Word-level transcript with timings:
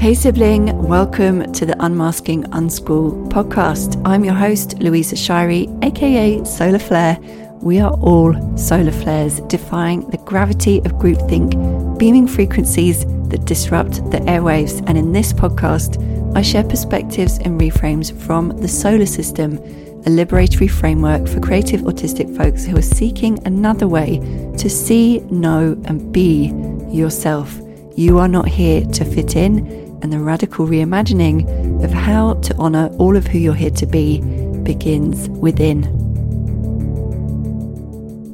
Hey, 0.00 0.14
sibling, 0.14 0.74
welcome 0.88 1.52
to 1.52 1.66
the 1.66 1.76
Unmasking 1.78 2.44
Unschool 2.44 3.28
podcast. 3.28 4.00
I'm 4.06 4.24
your 4.24 4.32
host, 4.32 4.78
Louisa 4.78 5.14
Shaeri, 5.14 5.68
aka 5.84 6.42
Solar 6.44 6.78
Flare. 6.78 7.18
We 7.60 7.80
are 7.80 7.92
all 7.92 8.34
solar 8.56 8.92
flares, 8.92 9.40
defying 9.40 10.08
the 10.08 10.16
gravity 10.16 10.78
of 10.78 10.92
groupthink, 10.92 11.98
beaming 11.98 12.26
frequencies 12.26 13.04
that 13.28 13.44
disrupt 13.44 13.96
the 14.10 14.20
airwaves. 14.20 14.82
And 14.88 14.96
in 14.96 15.12
this 15.12 15.34
podcast, 15.34 15.98
I 16.34 16.40
share 16.40 16.64
perspectives 16.64 17.36
and 17.38 17.60
reframes 17.60 18.10
from 18.22 18.56
the 18.60 18.68
SOLA 18.68 19.06
System, 19.06 19.58
a 20.06 20.08
liberatory 20.08 20.70
framework 20.70 21.28
for 21.28 21.40
creative 21.40 21.82
autistic 21.82 22.34
folks 22.34 22.64
who 22.64 22.76
are 22.76 22.82
seeking 22.82 23.38
another 23.46 23.86
way 23.86 24.18
to 24.56 24.70
see, 24.70 25.18
know, 25.30 25.78
and 25.84 26.10
be 26.10 26.54
yourself. 26.90 27.60
You 27.96 28.18
are 28.18 28.28
not 28.28 28.48
here 28.48 28.82
to 28.82 29.04
fit 29.04 29.36
in 29.36 29.58
and 30.02 30.10
the 30.10 30.18
radical 30.18 30.66
reimagining 30.66 31.84
of 31.84 31.90
how 31.90 32.34
to 32.34 32.56
honour 32.56 32.88
all 32.98 33.14
of 33.14 33.26
who 33.26 33.38
you're 33.38 33.52
here 33.52 33.70
to 33.72 33.84
be 33.84 34.20
begins 34.62 35.28
within. 35.28 35.82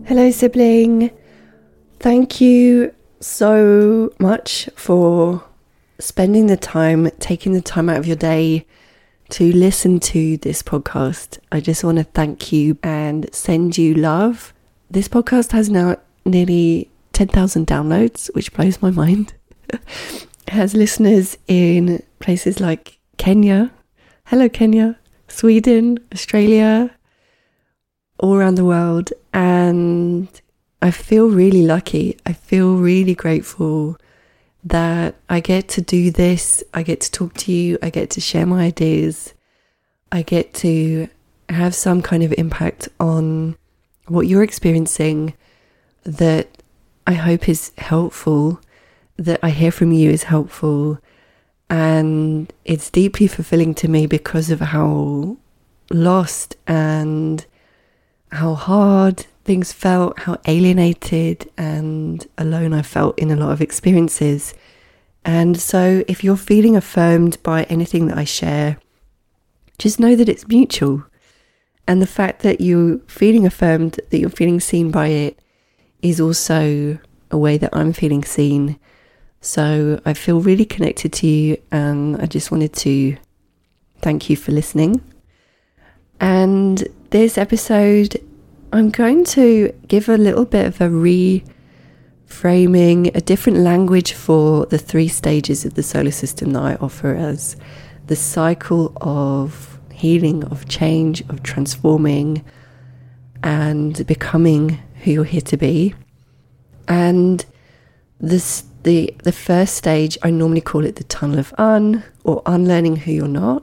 Hello, 0.06 0.30
sibling. 0.30 1.10
Thank 1.98 2.40
you 2.40 2.94
so 3.18 4.12
much 4.20 4.68
for 4.76 5.42
spending 5.98 6.46
the 6.46 6.56
time, 6.56 7.10
taking 7.18 7.54
the 7.54 7.60
time 7.60 7.88
out 7.88 7.96
of 7.96 8.06
your 8.06 8.14
day 8.14 8.66
to 9.30 9.52
listen 9.52 10.00
to 10.00 10.36
this 10.38 10.62
podcast. 10.62 11.38
I 11.50 11.60
just 11.60 11.82
want 11.82 11.98
to 11.98 12.04
thank 12.04 12.52
you 12.52 12.78
and 12.82 13.32
send 13.34 13.76
you 13.76 13.94
love. 13.94 14.52
This 14.90 15.08
podcast 15.08 15.52
has 15.52 15.68
now 15.68 15.96
nearly 16.24 16.90
10,000 17.12 17.66
downloads, 17.66 18.32
which 18.34 18.52
blows 18.52 18.80
my 18.80 18.90
mind. 18.90 19.34
has 20.48 20.74
listeners 20.74 21.36
in 21.48 22.02
places 22.20 22.60
like 22.60 22.98
Kenya, 23.16 23.72
hello 24.26 24.48
Kenya, 24.48 24.98
Sweden, 25.28 25.98
Australia, 26.12 26.94
all 28.18 28.34
around 28.34 28.54
the 28.54 28.64
world. 28.64 29.12
And 29.32 30.28
I 30.80 30.90
feel 30.90 31.28
really 31.28 31.62
lucky. 31.62 32.16
I 32.26 32.32
feel 32.32 32.76
really 32.76 33.14
grateful 33.14 33.98
that 34.66 35.14
I 35.28 35.38
get 35.38 35.68
to 35.68 35.80
do 35.80 36.10
this. 36.10 36.62
I 36.74 36.82
get 36.82 37.00
to 37.02 37.10
talk 37.10 37.34
to 37.34 37.52
you. 37.52 37.78
I 37.82 37.90
get 37.90 38.10
to 38.10 38.20
share 38.20 38.46
my 38.46 38.64
ideas. 38.64 39.32
I 40.10 40.22
get 40.22 40.54
to 40.54 41.08
have 41.48 41.74
some 41.74 42.02
kind 42.02 42.24
of 42.24 42.34
impact 42.36 42.88
on 42.98 43.56
what 44.08 44.26
you're 44.26 44.42
experiencing 44.42 45.34
that 46.02 46.48
I 47.06 47.12
hope 47.12 47.48
is 47.48 47.72
helpful 47.78 48.60
that 49.16 49.38
I 49.42 49.50
hear 49.50 49.70
from 49.70 49.92
you 49.92 50.10
is 50.10 50.24
helpful. 50.24 50.98
And 51.70 52.52
it's 52.64 52.90
deeply 52.90 53.28
fulfilling 53.28 53.74
to 53.76 53.88
me 53.88 54.06
because 54.06 54.50
of 54.50 54.60
how 54.60 55.36
lost 55.90 56.56
and 56.66 57.46
how 58.36 58.54
hard 58.54 59.26
things 59.44 59.72
felt, 59.72 60.20
how 60.20 60.38
alienated 60.46 61.50
and 61.56 62.26
alone 62.36 62.72
I 62.72 62.82
felt 62.82 63.18
in 63.18 63.30
a 63.30 63.36
lot 63.36 63.52
of 63.52 63.60
experiences. 63.60 64.54
And 65.24 65.58
so, 65.58 66.04
if 66.06 66.22
you're 66.22 66.36
feeling 66.36 66.76
affirmed 66.76 67.42
by 67.42 67.64
anything 67.64 68.06
that 68.06 68.18
I 68.18 68.24
share, 68.24 68.78
just 69.78 69.98
know 69.98 70.14
that 70.16 70.28
it's 70.28 70.48
mutual. 70.48 71.04
And 71.88 72.00
the 72.00 72.06
fact 72.06 72.42
that 72.42 72.60
you're 72.60 72.98
feeling 73.06 73.46
affirmed, 73.46 74.00
that 74.10 74.18
you're 74.18 74.30
feeling 74.30 74.60
seen 74.60 74.90
by 74.90 75.08
it, 75.08 75.38
is 76.02 76.20
also 76.20 76.98
a 77.30 77.38
way 77.38 77.58
that 77.58 77.74
I'm 77.74 77.92
feeling 77.92 78.24
seen. 78.24 78.78
So 79.40 80.00
I 80.04 80.14
feel 80.14 80.40
really 80.40 80.64
connected 80.64 81.12
to 81.14 81.26
you, 81.26 81.56
and 81.70 82.20
I 82.20 82.26
just 82.26 82.50
wanted 82.50 82.72
to 82.74 83.16
thank 84.00 84.28
you 84.28 84.36
for 84.36 84.52
listening. 84.52 85.00
And 86.20 86.86
this 87.10 87.38
episode, 87.38 88.16
I'm 88.76 88.90
going 88.90 89.24
to 89.24 89.72
give 89.88 90.10
a 90.10 90.18
little 90.18 90.44
bit 90.44 90.66
of 90.66 90.82
a 90.82 90.90
reframing, 90.90 91.46
a 93.16 93.22
different 93.22 93.60
language 93.60 94.12
for 94.12 94.66
the 94.66 94.76
three 94.76 95.08
stages 95.08 95.64
of 95.64 95.72
the 95.72 95.82
SOLA 95.82 96.12
System 96.12 96.50
that 96.50 96.62
I 96.62 96.74
offer 96.74 97.14
as 97.14 97.56
the 98.08 98.16
cycle 98.16 98.92
of 99.00 99.80
healing, 99.90 100.44
of 100.44 100.68
change, 100.68 101.22
of 101.30 101.42
transforming, 101.42 102.44
and 103.42 104.06
becoming 104.06 104.78
who 105.04 105.10
you're 105.10 105.24
here 105.24 105.40
to 105.40 105.56
be. 105.56 105.94
And 106.86 107.46
this 108.20 108.64
the 108.82 109.16
the 109.22 109.32
first 109.32 109.74
stage 109.74 110.18
I 110.22 110.28
normally 110.28 110.60
call 110.60 110.84
it 110.84 110.96
the 110.96 111.04
tunnel 111.04 111.38
of 111.38 111.54
un 111.56 112.04
or 112.24 112.42
unlearning 112.44 112.96
who 112.96 113.12
you're 113.12 113.26
not. 113.26 113.62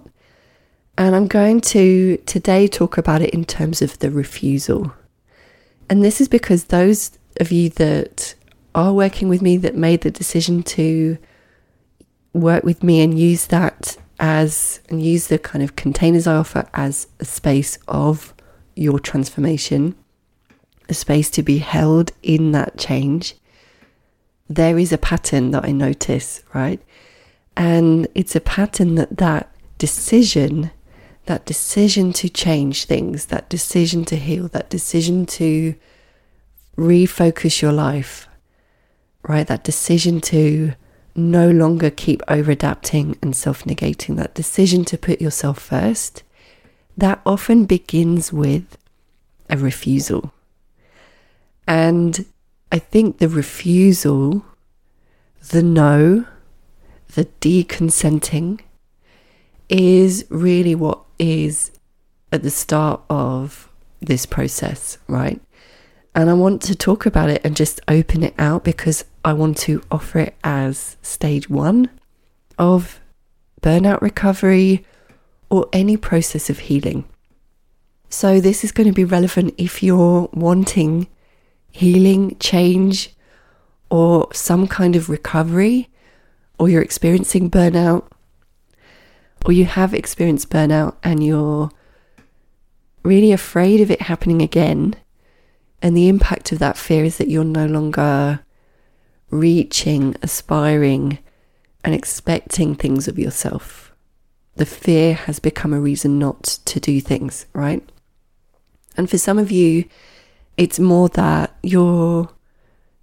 And 0.98 1.16
I'm 1.16 1.28
going 1.28 1.62
to 1.62 2.18
today 2.26 2.68
talk 2.68 2.98
about 2.98 3.22
it 3.22 3.30
in 3.30 3.46
terms 3.46 3.84
of 3.84 4.00
the 4.00 4.10
refusal. 4.10 4.92
And 5.90 6.04
this 6.04 6.22
is 6.22 6.28
because 6.28 6.66
those 6.66 7.18
of 7.40 7.52
you 7.52 7.70
that 7.72 8.36
are 8.76 8.94
working 8.94 9.28
with 9.28 9.42
me 9.42 9.58
that 9.58 9.76
made 9.76 10.02
the 10.02 10.12
decision 10.12 10.64
to 10.64 11.18
work 12.34 12.64
with 12.64 12.84
me 12.84 13.02
and 13.02 13.18
use 13.18 13.48
that 13.48 13.98
as 14.20 14.82
and 14.90 15.04
use 15.04 15.28
the 15.28 15.38
kind 15.38 15.64
of 15.64 15.76
containers 15.76 16.28
I 16.28 16.36
offer 16.36 16.68
as 16.74 17.08
a 17.20 17.26
space 17.26 17.78
of 17.88 18.34
your 18.76 19.00
transformation, 19.00 19.96
a 20.90 20.94
space 20.94 21.30
to 21.32 21.44
be 21.44 21.60
held 21.60 22.12
in 22.24 22.52
that 22.54 22.78
change 22.78 23.36
there 24.50 24.78
is 24.78 24.92
a 24.92 24.98
pattern 24.98 25.52
that 25.52 25.66
I 25.66 25.72
notice, 25.72 26.44
right? 26.54 26.82
And 27.56 28.08
it's 28.16 28.36
a 28.36 28.42
pattern 28.42 28.96
that 28.96 29.18
that 29.18 29.52
decision, 29.78 30.72
that 31.26 31.46
decision 31.46 32.14
to 32.14 32.30
change 32.30 32.86
things, 32.86 33.28
that 33.28 33.50
decision 33.50 34.06
to 34.06 34.16
heal, 34.16 34.48
that 34.50 34.70
decision 34.70 35.26
to 35.26 35.76
refocus 36.78 37.62
your 37.62 37.72
life, 37.72 38.28
right? 39.28 39.48
That 39.48 39.64
decision 39.64 40.20
to 40.22 40.74
no 41.16 41.50
longer 41.50 41.90
keep 41.90 42.22
over 42.28 42.52
adapting 42.52 43.18
and 43.22 43.36
self 43.36 43.64
negating, 43.64 44.18
that 44.18 44.34
decision 44.34 44.84
to 44.86 44.98
put 44.98 45.22
yourself 45.22 45.60
first, 45.60 46.24
that 46.98 47.22
often 47.26 47.66
begins 47.66 48.34
with 48.34 48.78
a 49.50 49.58
refusal. 49.58 50.34
And 51.68 52.26
I 52.72 52.80
think 52.80 53.20
the 53.20 53.30
refusal, 53.30 54.44
the 55.50 55.64
no, 55.64 56.26
the 57.14 57.26
deconsenting 57.40 58.60
is 59.70 60.26
really 60.30 60.76
what 60.76 61.03
is 61.20 61.72
at 62.32 62.44
the 62.44 62.50
start 62.50 63.02
of 63.10 63.70
this 64.02 64.26
process, 64.26 64.98
right? 65.08 65.42
And 66.16 66.30
I 66.30 66.34
want 66.34 66.62
to 66.64 66.76
talk 66.76 67.06
about 67.06 67.30
it 67.30 67.42
and 67.44 67.56
just 67.56 67.82
open 67.88 68.24
it 68.24 68.36
out 68.38 68.64
because 68.64 69.06
I 69.26 69.34
want 69.34 69.58
to 69.60 69.82
offer 69.92 70.20
it 70.20 70.36
as 70.44 70.98
stage 71.02 71.50
one 71.50 71.90
of 72.58 73.00
burnout 73.62 74.02
recovery 74.02 74.86
or 75.50 75.68
any 75.74 75.98
process 75.98 76.50
of 76.50 76.60
healing. 76.60 77.06
So, 78.10 78.40
this 78.40 78.64
is 78.64 78.72
going 78.72 78.88
to 78.88 78.94
be 78.94 79.06
relevant 79.06 79.56
if 79.58 79.82
you're 79.82 80.30
wanting 80.34 81.08
healing, 81.72 82.38
change, 82.40 83.16
or 83.90 84.28
some 84.34 84.68
kind 84.68 84.96
of 84.96 85.10
recovery, 85.10 85.90
or 86.60 86.70
you're 86.70 86.84
experiencing 86.84 87.50
burnout, 87.50 88.06
or 89.46 89.52
you 89.52 89.66
have 89.66 89.94
experienced 89.94 90.50
burnout 90.50 90.96
and 91.04 91.24
you're 91.24 91.70
really 93.04 93.32
afraid 93.32 93.82
of 93.82 93.92
it 93.92 94.04
happening 94.04 94.42
again. 94.42 94.96
And 95.82 95.98
the 95.98 96.08
impact 96.08 96.52
of 96.52 96.60
that 96.60 96.78
fear 96.78 97.04
is 97.04 97.18
that 97.18 97.28
you're 97.28 97.44
no 97.44 97.66
longer 97.66 98.40
reaching, 99.30 100.16
aspiring, 100.22 101.20
and 101.84 101.94
expecting 101.94 102.76
things 102.76 103.08
of 103.08 103.20
yourself. 103.20 103.94
The 104.56 104.66
fear 104.66 105.16
has 105.16 105.40
become 105.40 105.74
a 105.74 105.80
reason 105.80 106.20
not 106.20 106.44
to 106.66 106.80
do 106.80 107.02
things, 107.02 107.48
right? 107.54 107.84
And 108.96 109.10
for 109.10 109.18
some 109.18 109.40
of 109.40 109.52
you, 109.52 109.86
it's 110.56 110.80
more 110.80 111.10
that 111.10 111.56
your 111.64 112.30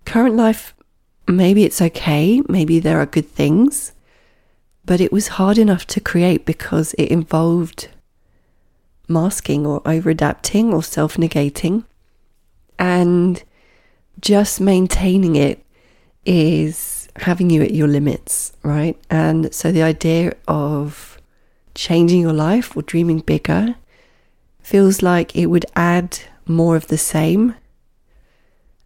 current 0.05 0.37
life, 0.37 0.75
maybe 1.27 1.65
it's 1.65 1.83
okay, 1.83 2.41
maybe 2.49 2.79
there 2.79 3.01
are 3.01 3.07
good 3.07 3.29
things, 3.29 3.93
but 4.85 5.00
it 5.00 5.12
was 5.12 5.29
hard 5.29 5.59
enough 5.59 5.87
to 5.88 6.00
create 6.00 6.47
because 6.47 6.94
it 6.94 7.11
involved 7.11 7.88
masking 9.09 9.67
or 9.67 9.82
over 9.85 10.11
adapting 10.11 10.73
or 10.73 10.82
self 10.82 11.17
negating. 11.17 11.85
And 12.79 13.43
just 14.21 14.61
maintaining 14.61 15.37
it 15.37 15.65
is 16.25 17.09
having 17.17 17.50
you 17.50 17.62
at 17.62 17.75
your 17.75 17.88
limits, 17.88 18.53
right? 18.62 18.99
And 19.11 19.53
so 19.55 19.73
the 19.73 19.82
idea 19.82 20.35
of 20.49 21.19
changing 21.75 22.21
your 22.21 22.33
life 22.33 22.76
or 22.76 22.83
dreaming 22.83 23.21
bigger 23.21 23.75
feels 24.62 25.03
like 25.03 25.37
it 25.37 25.47
would 25.47 25.67
add 25.76 26.19
more 26.47 26.76
of 26.76 26.88
the 26.88 26.99
same 26.99 27.55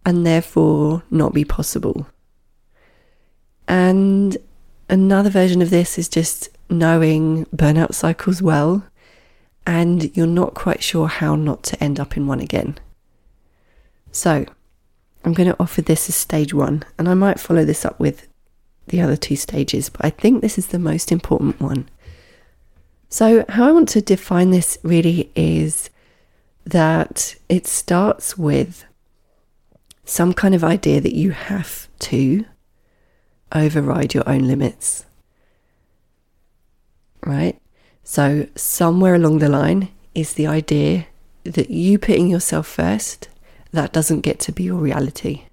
and 0.06 0.26
therefore 0.26 1.02
not 1.10 1.32
be 1.32 1.44
possible. 1.44 2.06
And 3.66 4.36
another 4.88 5.30
version 5.30 5.62
of 5.62 5.70
this 5.70 5.98
is 5.98 6.08
just 6.08 6.48
knowing 6.68 7.46
burnout 7.46 7.94
cycles 7.94 8.42
well, 8.42 8.84
and 9.66 10.14
you're 10.16 10.26
not 10.26 10.54
quite 10.54 10.82
sure 10.82 11.08
how 11.08 11.36
not 11.36 11.62
to 11.64 11.82
end 11.82 11.98
up 11.98 12.16
in 12.16 12.26
one 12.26 12.40
again. 12.40 12.78
So, 14.12 14.46
I'm 15.24 15.32
going 15.32 15.48
to 15.48 15.56
offer 15.58 15.82
this 15.82 16.08
as 16.08 16.14
stage 16.14 16.52
one, 16.52 16.84
and 16.98 17.08
I 17.08 17.14
might 17.14 17.40
follow 17.40 17.64
this 17.64 17.84
up 17.84 17.98
with 17.98 18.28
the 18.86 19.00
other 19.00 19.16
two 19.16 19.36
stages, 19.36 19.88
but 19.88 20.04
I 20.04 20.10
think 20.10 20.40
this 20.40 20.58
is 20.58 20.68
the 20.68 20.78
most 20.78 21.10
important 21.10 21.60
one. 21.60 21.88
So, 23.08 23.44
how 23.48 23.68
I 23.68 23.72
want 23.72 23.88
to 23.90 24.02
define 24.02 24.50
this 24.50 24.78
really 24.82 25.30
is 25.34 25.88
that 26.64 27.36
it 27.48 27.66
starts 27.66 28.36
with 28.36 28.84
some 30.04 30.34
kind 30.34 30.54
of 30.54 30.62
idea 30.62 31.00
that 31.00 31.14
you 31.14 31.30
have 31.30 31.88
to 31.98 32.44
override 33.52 34.14
your 34.14 34.28
own 34.28 34.46
limits. 34.46 35.06
Right? 37.24 37.60
So, 38.02 38.46
somewhere 38.54 39.14
along 39.14 39.38
the 39.38 39.48
line 39.48 39.88
is 40.14 40.34
the 40.34 40.46
idea 40.46 41.06
that 41.44 41.70
you 41.70 41.98
putting 41.98 42.28
yourself 42.28 42.66
first, 42.66 43.28
that 43.72 43.92
doesn't 43.92 44.20
get 44.20 44.38
to 44.40 44.52
be 44.52 44.64
your 44.64 44.76
reality. 44.76 45.44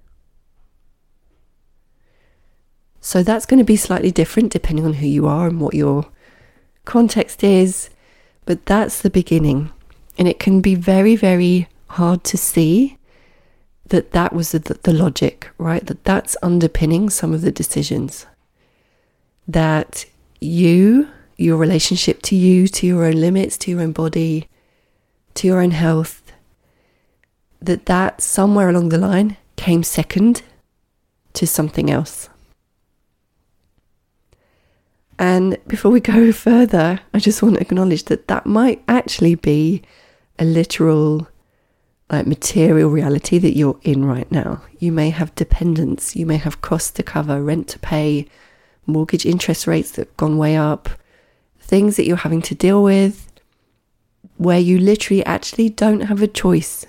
So, 3.00 3.22
that's 3.22 3.46
going 3.46 3.58
to 3.58 3.64
be 3.64 3.76
slightly 3.76 4.10
different 4.10 4.52
depending 4.52 4.84
on 4.84 4.94
who 4.94 5.06
you 5.06 5.26
are 5.26 5.48
and 5.48 5.60
what 5.60 5.74
your 5.74 6.06
context 6.84 7.42
is, 7.42 7.88
but 8.44 8.66
that's 8.66 9.00
the 9.00 9.10
beginning. 9.10 9.72
And 10.18 10.28
it 10.28 10.38
can 10.38 10.60
be 10.60 10.74
very, 10.74 11.16
very 11.16 11.68
hard 11.88 12.22
to 12.24 12.36
see 12.36 12.98
that 13.92 14.12
that 14.12 14.32
was 14.32 14.52
the, 14.52 14.58
the 14.58 14.92
logic, 14.92 15.50
right? 15.58 15.84
That 15.86 16.02
that's 16.04 16.34
underpinning 16.42 17.10
some 17.10 17.34
of 17.34 17.42
the 17.42 17.52
decisions. 17.52 18.26
That 19.46 20.06
you, 20.40 21.08
your 21.36 21.58
relationship 21.58 22.22
to 22.22 22.34
you, 22.34 22.68
to 22.68 22.86
your 22.86 23.04
own 23.04 23.20
limits, 23.20 23.58
to 23.58 23.70
your 23.70 23.82
own 23.82 23.92
body, 23.92 24.48
to 25.34 25.46
your 25.46 25.60
own 25.60 25.72
health, 25.72 26.32
that 27.60 27.84
that 27.84 28.22
somewhere 28.22 28.70
along 28.70 28.88
the 28.88 28.98
line 28.98 29.36
came 29.56 29.82
second 29.82 30.42
to 31.34 31.46
something 31.46 31.90
else. 31.90 32.30
And 35.18 35.58
before 35.66 35.90
we 35.90 36.00
go 36.00 36.32
further, 36.48 37.00
I 37.12 37.18
just 37.18 37.42
want 37.42 37.56
to 37.56 37.60
acknowledge 37.60 38.04
that 38.04 38.26
that 38.28 38.46
might 38.46 38.82
actually 38.88 39.34
be 39.34 39.82
a 40.38 40.46
literal 40.46 41.28
like 42.12 42.26
material 42.26 42.90
reality 42.90 43.38
that 43.38 43.56
you're 43.56 43.80
in 43.82 44.04
right 44.04 44.30
now. 44.30 44.62
You 44.78 44.92
may 44.92 45.10
have 45.10 45.34
dependents, 45.34 46.14
you 46.14 46.26
may 46.26 46.36
have 46.36 46.60
costs 46.60 46.90
to 46.92 47.02
cover, 47.02 47.42
rent 47.42 47.68
to 47.68 47.78
pay, 47.78 48.28
mortgage 48.86 49.24
interest 49.24 49.66
rates 49.66 49.92
that 49.92 50.08
have 50.08 50.16
gone 50.18 50.36
way 50.36 50.54
up, 50.54 50.90
things 51.58 51.96
that 51.96 52.06
you're 52.06 52.16
having 52.18 52.42
to 52.42 52.54
deal 52.54 52.82
with 52.82 53.28
where 54.36 54.58
you 54.58 54.78
literally 54.78 55.24
actually 55.24 55.68
don't 55.68 56.00
have 56.00 56.20
a 56.20 56.26
choice. 56.26 56.84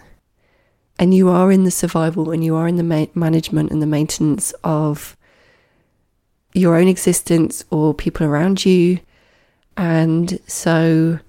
And 0.99 1.13
you 1.13 1.29
are 1.29 1.51
in 1.51 1.63
the 1.63 1.71
survival 1.71 2.31
and 2.31 2.43
you 2.43 2.55
are 2.55 2.67
in 2.67 2.77
the 2.77 2.83
ma- 2.83 3.07
management 3.13 3.71
and 3.71 3.81
the 3.81 3.87
maintenance 3.87 4.53
of 4.63 5.15
your 6.53 6.75
own 6.75 6.87
existence 6.87 7.63
or 7.69 7.93
people 7.93 8.25
around 8.25 8.65
you. 8.65 8.99
And 9.77 10.39
so 10.47 11.19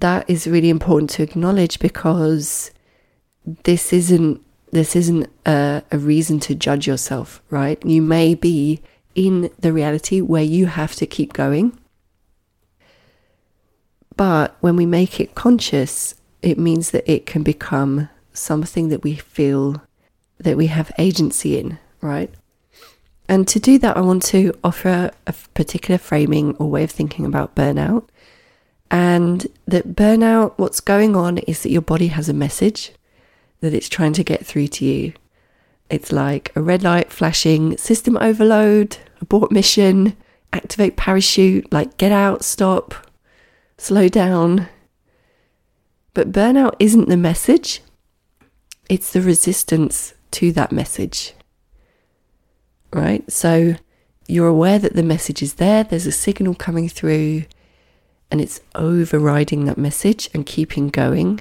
that 0.00 0.28
is 0.28 0.46
really 0.46 0.68
important 0.68 1.08
to 1.10 1.22
acknowledge 1.22 1.78
because 1.78 2.70
this 3.64 3.92
isn't 3.92 4.42
this 4.72 4.94
isn't 4.94 5.30
a, 5.46 5.82
a, 5.90 5.96
reason 5.96 6.40
to 6.40 6.54
judge 6.54 6.86
yourself, 6.86 7.40
right? 7.50 7.82
You 7.84 8.02
may 8.02 8.34
be 8.34 8.82
in 9.14 9.48
the 9.58 9.72
reality 9.72 10.20
where 10.20 10.42
you 10.42 10.66
have 10.66 10.94
to 10.96 11.06
keep 11.06 11.32
going. 11.32 11.78
But 14.16 14.56
when 14.60 14.76
we 14.76 14.84
make 14.84 15.20
it 15.20 15.34
conscious, 15.34 16.16
it 16.42 16.58
means 16.58 16.90
that 16.90 17.10
it 17.10 17.26
can 17.26 17.42
become 17.42 18.08
something 18.32 18.88
that 18.88 19.02
we 19.02 19.14
feel 19.14 19.80
that 20.38 20.56
we 20.56 20.66
have 20.66 20.92
agency 20.98 21.58
in, 21.58 21.78
right? 22.02 22.30
And 23.28 23.48
to 23.48 23.60
do 23.60 23.78
that, 23.78 23.96
I 23.96 24.00
want 24.00 24.24
to 24.24 24.52
offer 24.62 25.10
a 25.26 25.34
particular 25.54 25.96
framing 25.96 26.54
or 26.56 26.68
way 26.68 26.82
of 26.82 26.90
thinking 26.90 27.24
about 27.24 27.54
burnout 27.54 28.04
and 28.90 29.46
that 29.66 29.96
burnout, 29.96 30.54
what's 30.56 30.80
going 30.80 31.16
on 31.16 31.38
is 31.38 31.62
that 31.62 31.70
your 31.70 31.82
body 31.82 32.08
has 32.08 32.28
a 32.28 32.34
message 32.34 32.92
that 33.60 33.74
it's 33.74 33.88
trying 33.88 34.12
to 34.14 34.24
get 34.24 34.46
through 34.46 34.68
to 34.68 34.84
you. 34.84 35.12
It's 35.90 36.12
like 36.12 36.52
a 36.54 36.62
red 36.62 36.82
light 36.82 37.12
flashing, 37.12 37.76
system 37.76 38.16
overload, 38.16 38.98
abort 39.20 39.50
mission, 39.50 40.16
activate 40.52 40.96
parachute, 40.96 41.72
like 41.72 41.96
get 41.96 42.12
out, 42.12 42.44
stop, 42.44 42.94
slow 43.78 44.08
down. 44.08 44.68
But 46.14 46.32
burnout 46.32 46.74
isn't 46.78 47.08
the 47.08 47.16
message, 47.16 47.82
it's 48.88 49.12
the 49.12 49.20
resistance 49.20 50.14
to 50.32 50.52
that 50.52 50.72
message. 50.72 51.34
Right? 52.92 53.30
So 53.30 53.74
you're 54.28 54.48
aware 54.48 54.78
that 54.78 54.94
the 54.94 55.02
message 55.02 55.42
is 55.42 55.54
there, 55.54 55.84
there's 55.84 56.06
a 56.06 56.12
signal 56.12 56.54
coming 56.54 56.88
through, 56.88 57.44
and 58.30 58.40
it's 58.40 58.60
overriding 58.74 59.64
that 59.64 59.78
message 59.78 60.28
and 60.34 60.44
keeping 60.46 60.88
going 60.88 61.40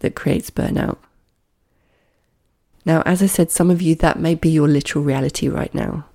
that 0.00 0.14
creates 0.14 0.50
burnout. 0.50 0.98
Now, 2.84 3.02
as 3.04 3.22
I 3.22 3.26
said, 3.26 3.50
some 3.50 3.70
of 3.70 3.82
you, 3.82 3.96
that 3.96 4.18
may 4.18 4.34
be 4.34 4.48
your 4.48 4.68
literal 4.68 5.04
reality 5.04 5.48
right 5.48 5.74
now. 5.74 6.06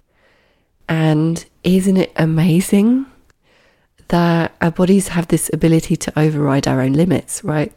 And 0.88 1.45
isn't 1.63 1.97
it 1.97 2.11
amazing 2.15 3.05
that 4.07 4.55
our 4.61 4.71
bodies 4.71 5.09
have 5.09 5.27
this 5.27 5.49
ability 5.53 5.95
to 5.97 6.19
override 6.19 6.67
our 6.67 6.81
own 6.81 6.94
limits, 6.94 7.44
right? 7.44 7.73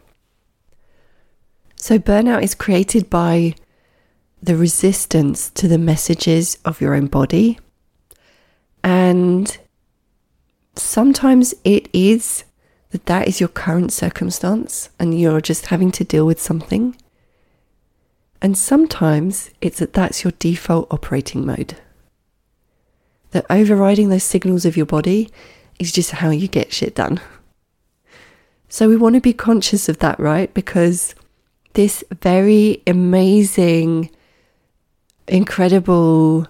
So, 1.77 1.99
burnout 1.99 2.43
is 2.43 2.55
created 2.55 3.11
by 3.11 3.55
the 4.43 4.57
resistance 4.57 5.51
to 5.51 5.69
the 5.69 5.79
messages 5.79 6.59
of 6.65 6.81
your 6.81 6.95
own 6.95 7.07
body. 7.07 7.59
And 8.83 9.57
sometimes 10.77 11.55
it 11.65 11.89
is 11.93 12.45
that 12.91 13.07
that 13.07 13.27
is 13.27 13.41
your 13.41 13.49
current 13.49 13.93
circumstance 13.93 14.89
and 14.99 15.19
you're 15.19 15.41
just 15.41 15.67
having 15.67 15.91
to 15.93 16.05
deal 16.05 16.27
with 16.27 16.41
something. 16.41 16.97
And 18.41 18.57
sometimes 18.57 19.51
it's 19.61 19.79
that 19.79 19.95
that's 19.95 20.23
your 20.23 20.33
default 20.39 20.93
operating 20.93 21.45
mode. 21.45 21.77
That 23.33 23.47
overriding 23.51 24.11
those 24.11 24.23
signals 24.23 24.65
of 24.65 24.77
your 24.77 24.87
body 24.87 25.29
is 25.79 25.93
just 25.93 26.13
how 26.13 26.31
you 26.31 26.47
get 26.47 26.73
shit 26.73 26.95
done. 26.95 27.21
So 28.69 28.89
we 28.89 28.97
want 28.97 29.15
to 29.15 29.21
be 29.21 29.33
conscious 29.33 29.89
of 29.89 29.99
that, 29.99 30.19
right? 30.21 30.53
Because 30.53 31.15
this 31.75 32.05
very 32.23 32.83
amazing, 32.87 34.11
incredible 35.27 36.47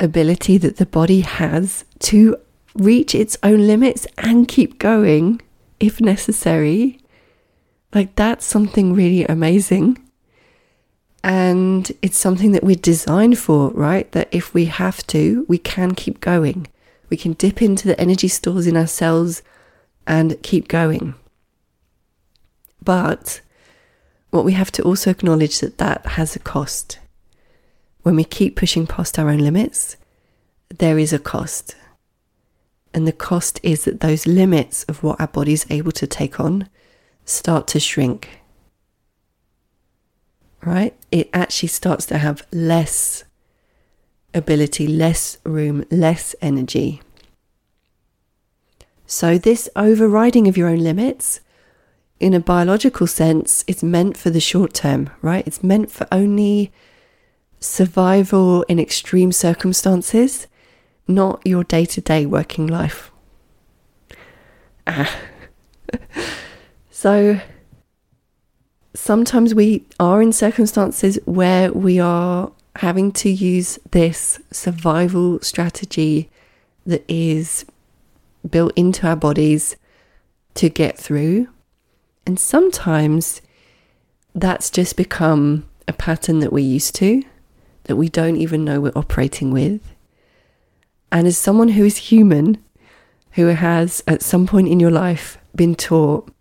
ability 0.00 0.58
that 0.58 0.76
the 0.76 0.86
body 0.86 1.20
has 1.20 1.84
to 2.00 2.36
reach 2.74 3.14
its 3.14 3.36
own 3.42 3.66
limits 3.66 4.06
and 4.18 4.48
keep 4.48 4.78
going 4.78 5.40
if 5.80 6.00
necessary. 6.00 6.98
Like, 7.94 8.14
that's 8.16 8.44
something 8.44 8.94
really 8.94 9.24
amazing. 9.24 9.98
And 11.24 11.90
it's 12.02 12.18
something 12.18 12.52
that 12.52 12.64
we're 12.64 12.76
designed 12.76 13.38
for, 13.38 13.70
right? 13.70 14.10
That 14.12 14.28
if 14.32 14.54
we 14.54 14.64
have 14.66 15.06
to, 15.08 15.44
we 15.48 15.58
can 15.58 15.94
keep 15.94 16.20
going. 16.20 16.66
We 17.10 17.16
can 17.16 17.34
dip 17.34 17.60
into 17.60 17.86
the 17.86 18.00
energy 18.00 18.28
stores 18.28 18.66
in 18.66 18.76
ourselves 18.76 19.42
and 20.06 20.42
keep 20.42 20.68
going. 20.68 21.14
But 22.82 23.40
what 24.30 24.44
we 24.44 24.52
have 24.54 24.72
to 24.72 24.82
also 24.82 25.10
acknowledge 25.10 25.60
that 25.60 25.78
that 25.78 26.06
has 26.06 26.34
a 26.34 26.40
cost. 26.40 26.98
When 28.02 28.16
we 28.16 28.24
keep 28.24 28.56
pushing 28.56 28.86
past 28.86 29.18
our 29.18 29.28
own 29.28 29.38
limits, 29.38 29.96
there 30.78 30.98
is 30.98 31.12
a 31.12 31.18
cost. 31.18 31.76
And 32.94 33.06
the 33.06 33.12
cost 33.12 33.58
is 33.62 33.84
that 33.84 34.00
those 34.00 34.26
limits 34.26 34.84
of 34.84 35.02
what 35.02 35.20
our 35.20 35.26
body 35.26 35.52
is 35.52 35.66
able 35.70 35.92
to 35.92 36.06
take 36.06 36.38
on 36.38 36.68
start 37.24 37.66
to 37.68 37.80
shrink. 37.80 38.40
Right? 40.62 40.94
It 41.10 41.30
actually 41.32 41.68
starts 41.68 42.06
to 42.06 42.18
have 42.18 42.46
less 42.52 43.24
ability, 44.34 44.86
less 44.86 45.38
room, 45.44 45.84
less 45.90 46.34
energy. 46.40 47.00
So, 49.06 49.36
this 49.36 49.68
overriding 49.76 50.48
of 50.48 50.56
your 50.56 50.68
own 50.68 50.78
limits, 50.78 51.40
in 52.18 52.32
a 52.32 52.40
biological 52.40 53.06
sense, 53.06 53.64
is 53.66 53.82
meant 53.82 54.16
for 54.16 54.30
the 54.30 54.40
short 54.40 54.72
term, 54.72 55.10
right? 55.20 55.46
It's 55.46 55.62
meant 55.62 55.90
for 55.90 56.06
only 56.10 56.72
survival 57.60 58.62
in 58.64 58.78
extreme 58.78 59.32
circumstances 59.32 60.46
not 61.08 61.40
your 61.44 61.64
day 61.64 61.84
to 61.86 62.00
day 62.00 62.26
working 62.26 62.66
life. 62.66 63.10
Ah. 64.86 65.14
so 66.90 67.40
sometimes 68.94 69.54
we 69.54 69.84
are 69.98 70.22
in 70.22 70.32
circumstances 70.32 71.18
where 71.24 71.72
we 71.72 71.98
are 71.98 72.52
having 72.76 73.12
to 73.12 73.30
use 73.30 73.78
this 73.90 74.40
survival 74.50 75.40
strategy 75.40 76.30
that 76.86 77.04
is 77.08 77.64
built 78.48 78.72
into 78.76 79.06
our 79.06 79.16
bodies 79.16 79.76
to 80.54 80.68
get 80.68 80.98
through. 80.98 81.48
And 82.26 82.38
sometimes 82.38 83.40
that's 84.34 84.70
just 84.70 84.96
become 84.96 85.68
a 85.86 85.92
pattern 85.92 86.40
that 86.40 86.52
we're 86.52 86.60
used 86.60 86.94
to, 86.96 87.22
that 87.84 87.96
we 87.96 88.08
don't 88.08 88.36
even 88.36 88.64
know 88.64 88.80
we're 88.80 88.92
operating 88.96 89.50
with. 89.50 89.80
And 91.12 91.26
as 91.26 91.36
someone 91.36 91.68
who 91.68 91.84
is 91.84 91.98
human, 91.98 92.56
who 93.32 93.46
has 93.48 94.02
at 94.08 94.22
some 94.22 94.46
point 94.46 94.68
in 94.68 94.80
your 94.80 94.90
life 94.90 95.36
been 95.54 95.74
taught 95.74 96.32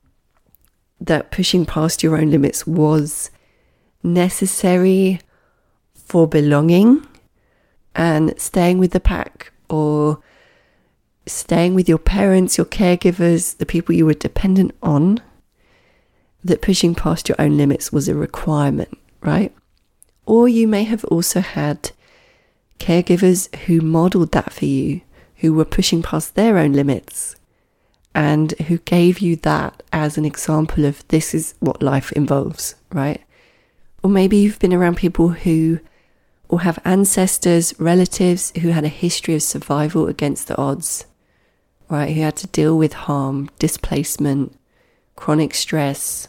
that 1.02 1.30
pushing 1.30 1.66
past 1.66 2.02
your 2.02 2.18
own 2.18 2.32
limits 2.32 2.66
was 2.66 3.32
necessary 4.02 5.20
for 5.94 6.26
belonging 6.26 7.06
and 7.96 8.34
staying 8.40 8.78
with 8.78 8.92
the 8.92 9.00
pack 9.02 9.52
or 9.70 10.22
staying 11.26 11.76
with 11.76 11.90
your 11.90 11.98
parents, 11.98 12.58
your 12.58 12.66
caregivers, 12.66 13.58
the 13.58 13.66
people 13.66 13.94
you 13.94 14.06
were 14.06 14.14
dependent 14.14 14.74
on, 14.82 15.20
that 16.44 16.62
pushing 16.62 16.96
past 16.96 17.28
your 17.28 17.36
own 17.40 17.58
limits 17.58 17.92
was 17.92 18.08
a 18.08 18.16
requirement, 18.16 18.98
right? 19.20 19.54
Or 20.26 20.48
you 20.48 20.66
may 20.66 20.84
have 20.84 21.04
also 21.06 21.42
had 21.42 21.92
caregivers 22.82 23.54
who 23.66 23.80
modeled 23.80 24.32
that 24.32 24.52
for 24.52 24.66
you, 24.66 25.02
who 25.38 25.54
were 25.54 25.66
pushing 25.66 26.02
past 26.02 26.34
their 26.34 26.58
own 26.58 26.74
limits 26.74 27.36
and 28.14 28.52
who 28.68 28.80
gave 28.80 29.20
you 29.20 29.36
that 29.38 29.84
as 29.94 30.18
an 30.18 30.26
example 30.26 30.86
of 30.86 31.08
this 31.10 31.34
is 31.34 31.54
what 31.60 31.82
life 31.82 32.12
involves, 32.14 32.76
right? 32.92 33.22
Or 34.04 34.10
maybe 34.10 34.38
you've 34.38 34.60
been 34.60 34.74
around 34.74 34.98
people 34.98 35.30
who 35.30 35.80
or 36.50 36.62
have 36.62 36.80
ancestors, 36.84 37.74
relatives 37.80 38.52
who 38.62 38.70
had 38.70 38.84
a 38.84 38.90
history 38.90 39.36
of 39.36 39.44
survival 39.44 40.08
against 40.08 40.48
the 40.48 40.58
odds, 40.58 41.06
right? 41.88 42.14
Who 42.14 42.22
had 42.22 42.36
to 42.38 42.48
deal 42.48 42.78
with 42.78 42.94
harm, 42.94 43.50
displacement, 43.58 44.58
chronic 45.16 45.54
stress, 45.54 46.28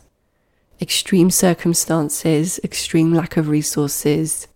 extreme 0.80 1.30
circumstances, 1.30 2.60
extreme 2.62 3.12
lack 3.12 3.36
of 3.36 3.48
resources, 3.48 4.46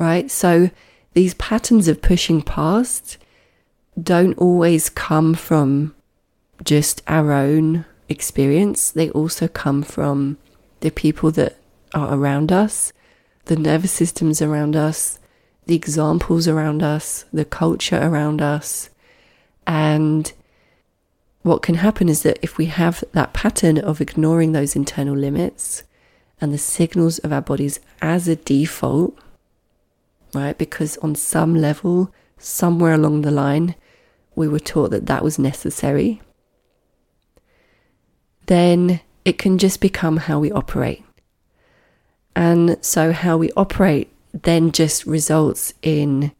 right? 0.00 0.30
So 0.30 0.70
these 1.12 1.34
patterns 1.34 1.86
of 1.86 2.02
pushing 2.02 2.42
past 2.42 3.18
don't 4.00 4.36
always 4.38 4.88
come 4.88 5.34
from 5.34 5.94
just 6.64 7.02
our 7.06 7.32
own 7.32 7.84
experience, 8.08 8.90
they 8.90 9.10
also 9.10 9.46
come 9.46 9.82
from 9.82 10.38
the 10.80 10.90
people 10.90 11.30
that 11.32 11.56
are 11.94 12.14
around 12.14 12.50
us, 12.50 12.92
the 13.44 13.56
nervous 13.56 13.92
systems 13.92 14.42
around 14.42 14.74
us, 14.74 15.18
the 15.66 15.76
examples 15.76 16.48
around 16.48 16.82
us, 16.82 17.24
the 17.32 17.44
culture 17.44 18.00
around 18.00 18.40
us. 18.40 18.90
And 19.66 20.32
what 21.42 21.62
can 21.62 21.76
happen 21.76 22.08
is 22.08 22.22
that 22.22 22.38
if 22.42 22.58
we 22.58 22.66
have 22.66 23.04
that 23.12 23.32
pattern 23.32 23.78
of 23.78 24.00
ignoring 24.00 24.52
those 24.52 24.76
internal 24.76 25.16
limits 25.16 25.84
and 26.40 26.52
the 26.52 26.58
signals 26.58 27.18
of 27.18 27.32
our 27.32 27.42
bodies 27.42 27.80
as 28.00 28.28
a 28.28 28.36
default, 28.36 29.16
right? 30.34 30.56
Because 30.56 30.96
on 30.98 31.14
some 31.14 31.54
level, 31.54 32.12
somewhere 32.38 32.94
along 32.94 33.22
the 33.22 33.30
line, 33.30 33.74
we 34.34 34.48
were 34.48 34.60
taught 34.60 34.90
that 34.90 35.06
that 35.06 35.24
was 35.24 35.38
necessary, 35.38 36.20
then 38.46 39.00
it 39.24 39.38
can 39.38 39.58
just 39.58 39.80
become 39.80 40.16
how 40.16 40.38
we 40.38 40.50
operate. 40.50 41.04
And 42.34 42.76
so, 42.80 43.12
how 43.12 43.36
we 43.36 43.50
operate 43.56 44.12
then 44.32 44.72
just 44.72 45.06
results 45.06 45.74
in 45.82 46.32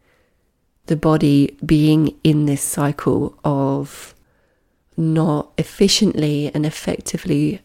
the 0.85 0.95
body 0.95 1.57
being 1.65 2.17
in 2.23 2.45
this 2.45 2.61
cycle 2.61 3.37
of 3.43 4.15
not 4.97 5.51
efficiently 5.57 6.51
and 6.53 6.65
effectively 6.65 7.61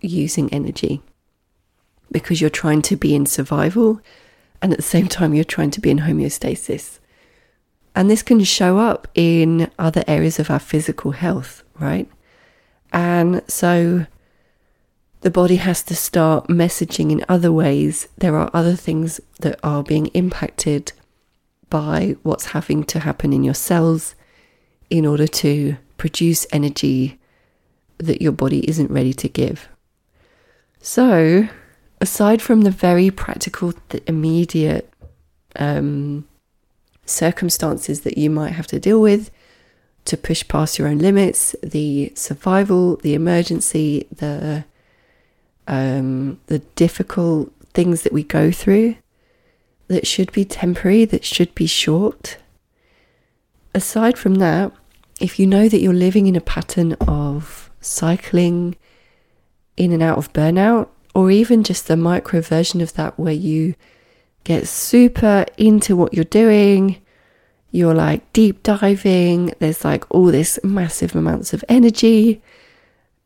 using 0.00 0.52
energy 0.52 1.02
because 2.10 2.40
you're 2.40 2.50
trying 2.50 2.82
to 2.82 2.96
be 2.96 3.14
in 3.14 3.26
survival 3.26 4.00
and 4.64 4.72
at 4.72 4.78
the 4.78 4.82
same 4.82 5.08
time 5.08 5.34
you're 5.34 5.44
trying 5.44 5.70
to 5.70 5.80
be 5.80 5.90
in 5.90 5.98
homeostasis. 5.98 6.98
And 7.94 8.10
this 8.10 8.22
can 8.22 8.42
show 8.44 8.78
up 8.78 9.06
in 9.14 9.70
other 9.78 10.02
areas 10.08 10.38
of 10.38 10.50
our 10.50 10.58
physical 10.58 11.10
health, 11.10 11.62
right? 11.78 12.10
And 12.90 13.42
so 13.46 14.06
the 15.20 15.30
body 15.30 15.56
has 15.56 15.82
to 15.82 15.94
start 15.94 16.48
messaging 16.48 17.12
in 17.12 17.26
other 17.28 17.52
ways. 17.52 18.08
There 18.16 18.36
are 18.36 18.50
other 18.54 18.74
things 18.74 19.20
that 19.40 19.60
are 19.62 19.82
being 19.82 20.06
impacted 20.14 20.92
by 21.68 22.16
what's 22.22 22.46
having 22.46 22.84
to 22.84 23.00
happen 23.00 23.34
in 23.34 23.44
your 23.44 23.52
cells 23.52 24.14
in 24.88 25.04
order 25.04 25.26
to 25.26 25.76
produce 25.98 26.46
energy 26.52 27.20
that 27.98 28.22
your 28.22 28.32
body 28.32 28.66
isn't 28.66 28.90
ready 28.90 29.12
to 29.12 29.28
give. 29.28 29.68
So, 30.80 31.50
aside 32.04 32.42
from 32.42 32.60
the 32.60 32.70
very 32.70 33.10
practical, 33.10 33.72
the 33.88 34.02
immediate 34.06 34.92
um, 35.56 36.28
circumstances 37.06 38.02
that 38.02 38.18
you 38.18 38.28
might 38.28 38.52
have 38.52 38.66
to 38.66 38.78
deal 38.78 39.00
with 39.00 39.30
to 40.04 40.14
push 40.18 40.46
past 40.46 40.78
your 40.78 40.86
own 40.86 40.98
limits, 40.98 41.56
the 41.62 42.12
survival, 42.14 42.96
the 42.96 43.14
emergency, 43.14 44.06
the 44.14 44.66
um, 45.66 46.38
the 46.48 46.58
difficult 46.84 47.50
things 47.72 48.02
that 48.02 48.12
we 48.12 48.22
go 48.22 48.52
through 48.52 48.96
that 49.88 50.06
should 50.06 50.30
be 50.30 50.44
temporary, 50.44 51.06
that 51.06 51.24
should 51.24 51.54
be 51.54 51.66
short. 51.66 52.36
Aside 53.74 54.18
from 54.18 54.34
that, 54.46 54.72
if 55.20 55.38
you 55.38 55.46
know 55.46 55.70
that 55.70 55.80
you're 55.80 56.04
living 56.08 56.26
in 56.26 56.36
a 56.36 56.50
pattern 56.56 56.92
of 57.00 57.70
cycling 57.80 58.76
in 59.78 59.90
and 59.90 60.02
out 60.02 60.18
of 60.18 60.34
burnout, 60.34 60.88
or 61.14 61.30
even 61.30 61.62
just 61.62 61.88
a 61.88 61.96
micro 61.96 62.40
version 62.40 62.80
of 62.80 62.94
that 62.94 63.18
where 63.18 63.32
you 63.32 63.74
get 64.42 64.68
super 64.68 65.46
into 65.56 65.96
what 65.96 66.12
you're 66.12 66.24
doing, 66.24 67.00
you're 67.70 67.94
like 67.94 68.32
deep 68.32 68.62
diving, 68.62 69.54
there's 69.58 69.84
like 69.84 70.04
all 70.10 70.26
this 70.26 70.58
massive 70.62 71.14
amounts 71.14 71.52
of 71.52 71.64
energy, 71.68 72.42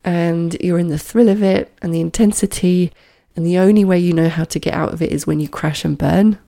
and 0.03 0.55
you're 0.61 0.79
in 0.79 0.87
the 0.87 0.97
thrill 0.97 1.29
of 1.29 1.43
it 1.43 1.71
and 1.81 1.93
the 1.93 1.99
intensity, 1.99 2.91
and 3.35 3.45
the 3.45 3.57
only 3.57 3.83
way 3.83 3.99
you 3.99 4.13
know 4.13 4.29
how 4.29 4.43
to 4.43 4.59
get 4.59 4.73
out 4.73 4.93
of 4.93 5.01
it 5.01 5.11
is 5.11 5.27
when 5.27 5.39
you 5.39 5.49
crash 5.49 5.83
and 5.83 5.97
burn. 5.97 6.39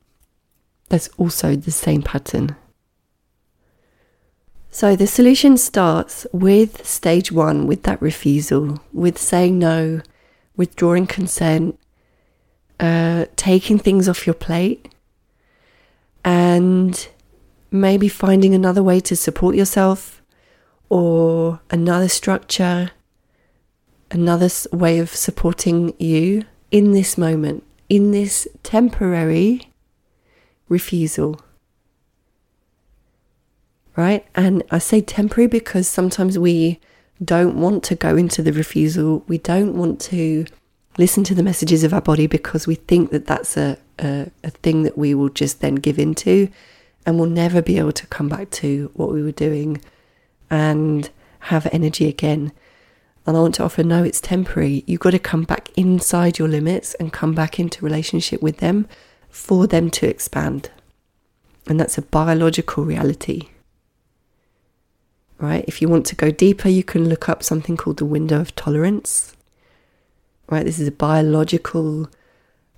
That's 0.89 1.09
also 1.17 1.55
the 1.55 1.71
same 1.71 2.01
pattern. 2.01 2.55
So 4.69 4.95
the 4.95 5.07
solution 5.07 5.57
starts 5.57 6.25
with 6.31 6.85
stage 6.85 7.31
one, 7.31 7.67
with 7.67 7.83
that 7.83 8.01
refusal, 8.01 8.81
with 8.93 9.17
saying 9.17 9.59
no, 9.59 10.01
withdrawing 10.61 11.07
consent, 11.07 11.77
uh, 12.79 13.25
taking 13.35 13.79
things 13.79 14.07
off 14.07 14.27
your 14.27 14.33
plate, 14.47 14.87
and 16.23 17.09
maybe 17.71 18.07
finding 18.07 18.53
another 18.53 18.83
way 18.83 18.99
to 18.99 19.15
support 19.15 19.55
yourself 19.55 20.21
or 20.89 21.59
another 21.69 22.07
structure 22.07 22.91
another 24.11 24.49
way 24.71 24.99
of 24.99 25.09
supporting 25.09 25.93
you 25.97 26.43
in 26.69 26.91
this 26.91 27.17
moment, 27.17 27.63
in 27.89 28.11
this 28.11 28.47
temporary 28.61 29.71
refusal. 30.69 31.41
Right? 33.95 34.25
And 34.35 34.63
I 34.71 34.77
say 34.77 35.01
temporary 35.01 35.47
because 35.47 35.87
sometimes 35.87 36.37
we 36.37 36.79
don't 37.23 37.59
want 37.59 37.83
to 37.85 37.95
go 37.95 38.15
into 38.15 38.41
the 38.41 38.53
refusal. 38.53 39.23
We 39.27 39.37
don't 39.37 39.75
want 39.75 40.01
to 40.01 40.45
listen 40.97 41.23
to 41.25 41.35
the 41.35 41.43
messages 41.43 41.83
of 41.83 41.93
our 41.93 42.01
body 42.01 42.27
because 42.27 42.67
we 42.67 42.75
think 42.75 43.11
that 43.11 43.25
that's 43.25 43.57
a, 43.57 43.77
a, 43.99 44.31
a 44.43 44.49
thing 44.49 44.83
that 44.83 44.97
we 44.97 45.13
will 45.13 45.29
just 45.29 45.61
then 45.61 45.75
give 45.75 45.99
into 45.99 46.49
and 47.05 47.17
we'll 47.19 47.29
never 47.29 47.61
be 47.61 47.77
able 47.77 47.91
to 47.93 48.07
come 48.07 48.29
back 48.29 48.49
to 48.51 48.91
what 48.93 49.11
we 49.11 49.23
were 49.23 49.31
doing 49.31 49.81
and 50.49 51.09
have 51.39 51.67
energy 51.71 52.07
again. 52.07 52.51
And 53.25 53.37
I 53.37 53.39
want 53.39 53.55
to 53.55 53.63
offer 53.63 53.83
no, 53.83 54.03
it's 54.03 54.21
temporary. 54.21 54.83
You've 54.87 54.99
got 54.99 55.11
to 55.11 55.19
come 55.19 55.43
back 55.43 55.69
inside 55.75 56.37
your 56.37 56.47
limits 56.47 56.93
and 56.95 57.13
come 57.13 57.33
back 57.33 57.59
into 57.59 57.85
relationship 57.85 58.41
with 58.41 58.57
them 58.57 58.87
for 59.29 59.67
them 59.67 59.89
to 59.91 60.07
expand. 60.07 60.71
And 61.67 61.79
that's 61.79 61.97
a 61.97 62.01
biological 62.01 62.83
reality. 62.83 63.49
Right? 65.41 65.65
If 65.67 65.81
you 65.81 65.89
want 65.89 66.05
to 66.05 66.15
go 66.15 66.29
deeper, 66.29 66.69
you 66.69 66.83
can 66.83 67.09
look 67.09 67.27
up 67.27 67.41
something 67.41 67.75
called 67.75 67.97
the 67.97 68.05
window 68.05 68.39
of 68.39 68.55
tolerance. 68.55 69.35
Right? 70.47 70.63
This 70.63 70.79
is 70.79 70.87
a 70.87 70.91
biological, 70.91 72.07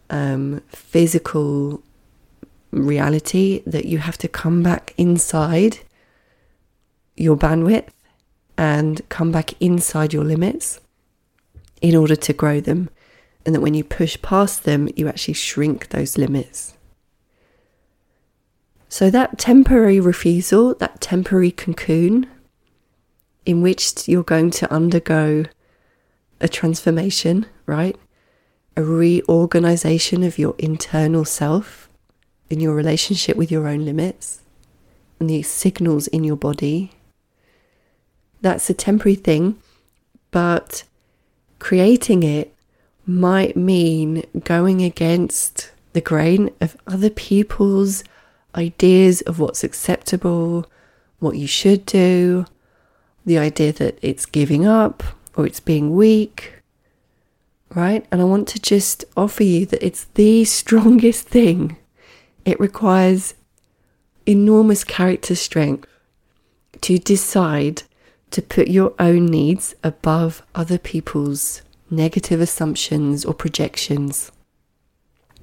um, 0.10 0.62
physical 0.70 1.84
reality 2.72 3.62
that 3.65 3.84
you 3.84 3.98
have 3.98 4.17
to 4.20 4.29
come 4.29 4.63
back 4.63 4.93
inside 4.98 5.79
your 7.17 7.36
bandwidth 7.36 7.89
and 8.58 9.08
come 9.10 9.32
back 9.32 9.62
inside 9.62 10.13
your 10.13 10.24
limits 10.24 10.79
in 11.82 11.98
order 11.98 12.15
to 12.15 12.32
grow 12.32 12.62
them. 12.62 12.89
And 13.46 13.53
that 13.53 13.60
when 13.60 13.74
you 13.74 13.84
push 13.84 14.20
past 14.22 14.63
them, 14.63 14.88
you 14.96 15.10
actually 15.10 15.34
shrink 15.34 15.89
those 15.89 16.17
limits. 16.17 16.75
So, 18.88 19.10
that 19.10 19.38
temporary 19.38 20.00
refusal, 20.00 20.75
that 20.75 21.01
temporary 21.01 21.51
cocoon, 21.51 22.27
in 23.45 23.62
which 23.62 24.07
you're 24.07 24.23
going 24.23 24.51
to 24.51 24.71
undergo 24.71 25.45
a 26.39 26.47
transformation, 26.47 27.45
right? 27.65 27.95
A 28.75 28.83
reorganization 28.83 30.23
of 30.23 30.38
your 30.38 30.55
internal 30.57 31.25
self 31.25 31.89
in 32.50 32.59
your 32.59 32.75
relationship 32.75 33.38
with 33.38 33.51
your 33.51 33.67
own 33.67 33.85
limits 33.85 34.41
and 35.19 35.29
the 35.29 35.41
signals 35.41 36.07
in 36.07 36.23
your 36.23 36.35
body. 36.35 36.91
That's 38.41 38.69
a 38.69 38.73
temporary 38.73 39.15
thing, 39.15 39.57
but 40.31 40.83
creating 41.59 42.23
it 42.23 42.53
might 43.05 43.55
mean 43.55 44.23
going 44.43 44.81
against 44.81 45.71
the 45.93 46.01
grain 46.01 46.50
of 46.59 46.75
other 46.88 47.09
people's 47.09 48.03
ideas 48.55 49.21
of 49.21 49.39
what's 49.39 49.63
acceptable, 49.63 50.65
what 51.19 51.38
you 51.38 51.47
should 51.47 51.85
do, 51.85 52.45
the 53.25 53.37
idea 53.37 53.71
that 53.73 53.97
it's 54.01 54.25
giving 54.25 54.65
up 54.65 55.03
or 55.35 55.45
it's 55.45 55.59
being 55.59 55.95
weak, 55.95 56.53
right? 57.73 58.05
And 58.11 58.21
I 58.21 58.25
want 58.25 58.47
to 58.49 58.59
just 58.59 59.05
offer 59.15 59.43
you 59.43 59.65
that 59.67 59.85
it's 59.85 60.05
the 60.15 60.45
strongest 60.61 61.27
thing. 61.27 61.77
It 62.45 62.59
requires 62.59 63.33
enormous 64.25 64.83
character 64.83 65.35
strength 65.35 65.87
to 66.81 66.97
decide 66.97 67.83
to 68.31 68.41
put 68.41 68.67
your 68.67 68.93
own 68.99 69.27
needs 69.27 69.75
above 69.83 70.41
other 70.55 70.77
people's 70.77 71.61
negative 71.89 72.41
assumptions 72.41 73.23
or 73.23 73.33
projections. 73.33 74.31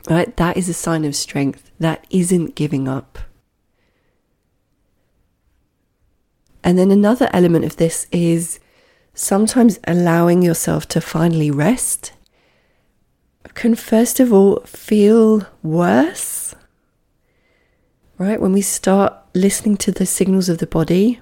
Right? 0.08 0.36
That 0.36 0.56
is 0.56 0.68
a 0.68 0.74
sign 0.74 1.04
of 1.04 1.14
strength. 1.14 1.70
That 1.78 2.06
isn't 2.10 2.54
giving 2.54 2.88
up. 2.88 3.18
And 6.62 6.78
then 6.78 6.90
another 6.90 7.28
element 7.32 7.64
of 7.64 7.76
this 7.76 8.06
is 8.12 8.60
sometimes 9.14 9.78
allowing 9.86 10.42
yourself 10.42 10.86
to 10.88 11.00
finally 11.00 11.50
rest 11.50 12.12
can 13.54 13.74
first 13.74 14.20
of 14.20 14.32
all 14.32 14.60
feel 14.60 15.46
worse. 15.62 16.54
Right? 18.18 18.40
When 18.40 18.52
we 18.52 18.62
start 18.62 19.14
listening 19.34 19.76
to 19.78 19.92
the 19.92 20.06
signals 20.06 20.48
of 20.48 20.58
the 20.58 20.66
body, 20.66 21.20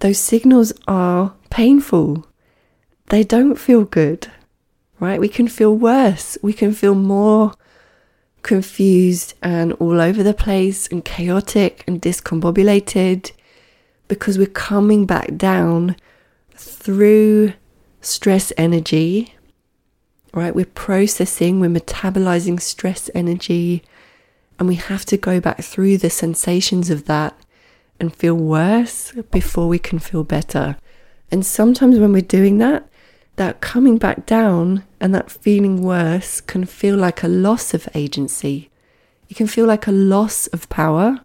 those 0.00 0.18
signals 0.18 0.72
are 0.86 1.34
painful. 1.50 2.26
They 3.06 3.22
don't 3.22 3.56
feel 3.56 3.84
good. 3.84 4.30
Right? 5.00 5.20
We 5.20 5.28
can 5.28 5.48
feel 5.48 5.74
worse. 5.74 6.38
We 6.42 6.52
can 6.52 6.72
feel 6.72 6.94
more 6.94 7.54
confused 8.42 9.34
and 9.42 9.72
all 9.74 10.00
over 10.00 10.22
the 10.22 10.34
place 10.34 10.86
and 10.88 11.04
chaotic 11.04 11.82
and 11.86 12.00
discombobulated 12.00 13.32
because 14.08 14.38
we're 14.38 14.46
coming 14.46 15.06
back 15.06 15.36
down 15.36 15.96
through 16.54 17.52
stress 18.00 18.52
energy, 18.56 19.34
right? 20.32 20.54
We're 20.54 20.66
processing, 20.66 21.60
we're 21.60 21.70
metabolizing 21.70 22.60
stress 22.60 23.08
energy, 23.14 23.82
and 24.58 24.68
we 24.68 24.76
have 24.76 25.04
to 25.06 25.16
go 25.16 25.40
back 25.40 25.62
through 25.62 25.98
the 25.98 26.10
sensations 26.10 26.90
of 26.90 27.06
that 27.06 27.36
and 27.98 28.14
feel 28.14 28.34
worse 28.34 29.12
before 29.30 29.68
we 29.68 29.78
can 29.78 29.98
feel 29.98 30.24
better. 30.24 30.76
And 31.30 31.44
sometimes 31.44 31.98
when 31.98 32.12
we're 32.12 32.22
doing 32.22 32.58
that, 32.58 32.88
that 33.36 33.60
coming 33.60 33.98
back 33.98 34.26
down 34.26 34.84
and 35.00 35.14
that 35.14 35.30
feeling 35.30 35.82
worse 35.82 36.40
can 36.40 36.64
feel 36.64 36.96
like 36.96 37.22
a 37.22 37.28
loss 37.28 37.74
of 37.74 37.88
agency. 37.94 38.70
It 39.28 39.36
can 39.36 39.46
feel 39.46 39.66
like 39.66 39.86
a 39.86 39.92
loss 39.92 40.46
of 40.48 40.68
power. 40.68 41.20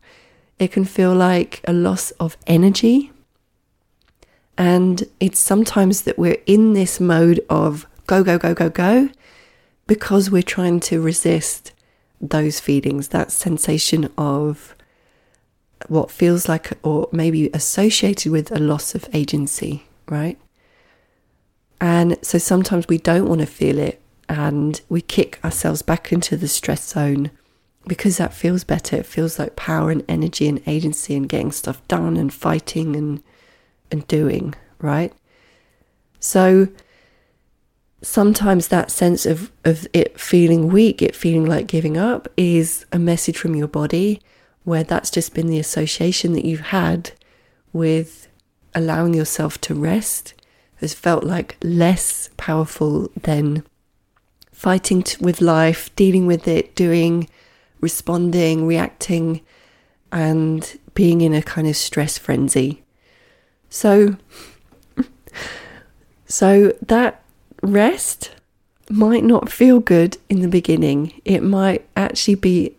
It 0.60 0.74
can 0.74 0.86
feel 0.86 1.16
like 1.16 1.62
a 1.64 1.74
loss 1.74 2.12
of 2.12 2.38
energy. 2.46 3.12
And 4.58 5.04
it's 5.22 5.40
sometimes 5.40 6.02
that 6.02 6.20
we're 6.20 6.42
in 6.46 6.74
this 6.74 7.00
mode 7.00 7.40
of 7.50 7.88
go, 8.08 8.24
go, 8.24 8.38
go, 8.38 8.54
go, 8.54 8.70
go, 8.70 9.10
because 9.88 10.30
we're 10.30 10.44
trying 10.44 10.82
to 10.82 11.02
resist 11.02 11.72
those 12.20 12.60
feelings, 12.60 13.08
that 13.08 13.32
sensation 13.32 14.10
of 14.18 14.76
what 15.88 16.12
feels 16.12 16.50
like, 16.50 16.74
or 16.84 17.08
maybe 17.14 17.50
associated 17.54 18.30
with 18.30 18.52
a 18.52 18.60
loss 18.60 18.94
of 18.94 19.08
agency, 19.14 19.86
right? 20.10 20.38
And 21.80 22.18
so 22.22 22.38
sometimes 22.38 22.90
we 22.90 22.98
don't 22.98 23.30
want 23.30 23.40
to 23.40 23.48
feel 23.48 23.80
it 23.80 24.02
and 24.28 24.82
we 24.90 25.02
kick 25.02 25.40
ourselves 25.44 25.82
back 25.82 26.12
into 26.12 26.36
the 26.36 26.48
stress 26.48 26.86
zone 26.86 27.32
because 27.88 28.18
that 28.18 28.34
feels 28.34 28.64
better. 28.64 28.98
It 28.98 29.06
feels 29.06 29.40
like 29.40 29.56
power 29.56 29.92
and 29.92 30.04
energy 30.08 30.48
and 30.48 30.62
agency 30.68 31.16
and 31.16 31.28
getting 31.30 31.52
stuff 31.52 31.86
done 31.88 32.18
and 32.18 32.34
fighting 32.34 32.96
and 32.96 33.24
and 33.92 34.08
doing, 34.08 34.54
right? 34.80 35.14
So 36.20 36.68
sometimes 38.02 38.68
that 38.68 38.92
sense 38.92 39.26
of, 39.26 39.52
of 39.66 39.88
it 39.94 40.20
feeling 40.20 40.70
weak, 40.70 41.02
it 41.02 41.16
feeling 41.16 41.46
like 41.46 41.68
giving 41.68 41.98
up, 41.98 42.28
is 42.38 42.86
a 42.92 43.00
message 43.00 43.38
from 43.38 43.56
your 43.56 43.68
body 43.68 44.22
where 44.64 44.84
that's 44.84 45.10
just 45.10 45.34
been 45.34 45.48
the 45.48 45.60
association 45.60 46.34
that 46.34 46.46
you've 46.46 46.60
had 46.60 47.12
with 47.74 48.28
allowing 48.76 49.14
yourself 49.14 49.60
to 49.62 49.74
rest 49.74 50.34
has 50.76 50.94
felt 50.94 51.24
like 51.24 51.58
less 51.64 52.30
powerful 52.38 53.10
than 53.22 53.64
fighting 54.52 55.04
t- 55.04 55.18
with 55.20 55.42
life, 55.42 55.94
dealing 55.96 56.26
with 56.26 56.48
it, 56.48 56.76
doing 56.76 57.28
responding, 57.82 58.66
reacting, 58.66 59.42
and 60.12 60.80
being 60.94 61.22
in 61.22 61.34
a 61.34 61.42
kind 61.42 61.68
of 61.68 61.76
stress 61.76 62.18
frenzy. 62.18 62.84
So, 63.70 64.18
so 66.26 66.74
that 66.82 67.24
rest 67.62 68.32
might 68.90 69.24
not 69.24 69.52
feel 69.52 69.80
good 69.80 70.18
in 70.30 70.42
the 70.42 70.48
beginning. 70.48 71.22
It 71.26 71.42
might 71.42 71.88
actually 71.96 72.36
be 72.36 72.76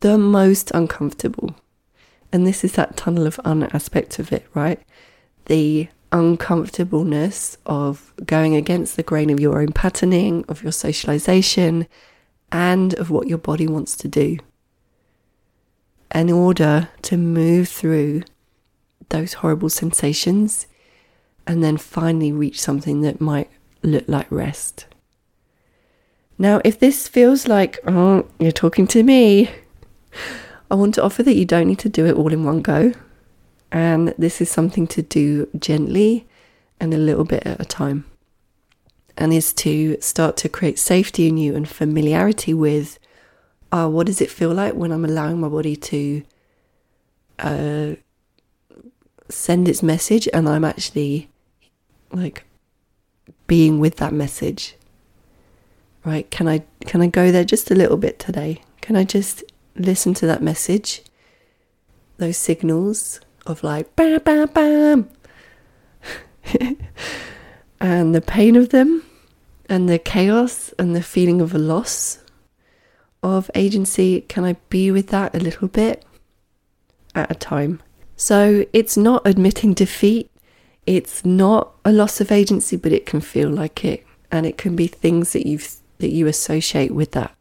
the 0.00 0.18
most 0.18 0.70
uncomfortable. 0.72 1.54
And 2.32 2.46
this 2.46 2.64
is 2.64 2.72
that 2.72 2.96
tunnel 2.96 3.26
of 3.26 3.40
un 3.44 3.62
aspect 3.72 4.18
of 4.18 4.32
it, 4.32 4.46
right? 4.52 4.80
The 5.46 5.88
uncomfortableness 6.12 7.56
of 7.66 8.12
going 8.24 8.56
against 8.56 8.96
the 8.96 9.02
grain 9.02 9.30
of 9.30 9.40
your 9.40 9.60
own 9.60 9.72
patterning, 9.72 10.44
of 10.48 10.62
your 10.62 10.72
socialization, 10.72 11.86
and 12.52 12.94
of 12.94 13.10
what 13.10 13.26
your 13.26 13.38
body 13.38 13.66
wants 13.66 13.96
to 13.96 14.08
do 14.08 14.38
in 16.14 16.30
order 16.30 16.88
to 17.02 17.16
move 17.16 17.68
through 17.68 18.22
those 19.08 19.34
horrible 19.34 19.68
sensations 19.68 20.66
and 21.46 21.62
then 21.62 21.76
finally 21.76 22.32
reach 22.32 22.60
something 22.60 23.02
that 23.02 23.20
might 23.20 23.50
look 23.82 24.04
like 24.08 24.30
rest. 24.30 24.86
Now, 26.38 26.60
if 26.64 26.78
this 26.78 27.08
feels 27.08 27.48
like, 27.48 27.78
oh, 27.86 28.26
you're 28.38 28.52
talking 28.52 28.86
to 28.88 29.02
me, 29.02 29.50
I 30.70 30.74
want 30.74 30.94
to 30.94 31.02
offer 31.02 31.22
that 31.22 31.36
you 31.36 31.44
don't 31.44 31.68
need 31.68 31.78
to 31.80 31.88
do 31.88 32.06
it 32.06 32.14
all 32.14 32.32
in 32.32 32.44
one 32.44 32.62
go. 32.62 32.92
And 33.72 34.14
this 34.18 34.40
is 34.40 34.50
something 34.50 34.86
to 34.88 35.02
do 35.02 35.48
gently 35.58 36.26
and 36.78 36.92
a 36.92 36.98
little 36.98 37.24
bit 37.24 37.46
at 37.46 37.60
a 37.60 37.64
time 37.64 38.04
and 39.16 39.32
is 39.32 39.52
to 39.52 39.96
start 40.00 40.36
to 40.38 40.48
create 40.48 40.78
safety 40.78 41.26
in 41.26 41.36
you 41.36 41.54
and 41.54 41.68
familiarity 41.68 42.52
with 42.52 42.98
uh, 43.72 43.88
what 43.88 44.06
does 44.06 44.20
it 44.20 44.30
feel 44.30 44.52
like 44.52 44.74
when 44.74 44.92
I'm 44.92 45.04
allowing 45.04 45.40
my 45.40 45.48
body 45.48 45.76
to 45.76 46.22
uh, 47.38 47.90
send 49.28 49.68
its 49.68 49.82
message 49.82 50.28
and 50.32 50.48
I'm 50.48 50.64
actually 50.64 51.28
like 52.12 52.44
being 53.46 53.80
with 53.80 53.96
that 53.96 54.12
message? 54.12 54.76
Right 56.04 56.30
can 56.30 56.46
i 56.46 56.62
can 56.82 57.02
i 57.02 57.08
go 57.08 57.32
there 57.32 57.44
just 57.44 57.70
a 57.70 57.74
little 57.74 57.96
bit 57.96 58.18
today? 58.18 58.62
Can 58.80 58.94
i 58.94 59.02
just 59.02 59.42
listen 59.74 60.14
to 60.14 60.26
that 60.26 60.42
message? 60.42 61.02
Those 62.18 62.36
signals 62.36 63.20
of 63.44 63.64
like 63.64 63.96
bam 63.96 64.20
bam 64.24 64.48
bam 64.54 65.08
and 67.80 68.14
the 68.14 68.20
pain 68.20 68.56
of 68.56 68.70
them 68.70 69.04
and 69.68 69.88
the 69.88 69.98
chaos 69.98 70.72
and 70.78 70.94
the 70.94 71.02
feeling 71.02 71.40
of 71.40 71.54
a 71.54 71.58
loss 71.58 72.18
of 73.22 73.50
agency, 73.54 74.22
can 74.22 74.44
I 74.44 74.54
be 74.68 74.90
with 74.90 75.08
that 75.08 75.34
a 75.34 75.40
little 75.40 75.68
bit 75.68 76.04
at 77.14 77.30
a 77.30 77.34
time? 77.34 77.82
So 78.16 78.64
it's 78.72 78.96
not 78.96 79.26
admitting 79.26 79.74
defeat, 79.74 80.30
it's 80.86 81.24
not 81.24 81.72
a 81.84 81.92
loss 81.92 82.20
of 82.20 82.32
agency, 82.32 82.76
but 82.76 82.92
it 82.92 83.04
can 83.04 83.20
feel 83.20 83.50
like 83.50 83.84
it, 83.84 84.06
and 84.30 84.46
it 84.46 84.56
can 84.56 84.76
be 84.76 84.86
things 84.86 85.32
that 85.32 85.46
you 85.46 85.58
that 85.98 86.10
you 86.10 86.26
associate 86.26 86.94
with 86.94 87.12
that. 87.12 87.34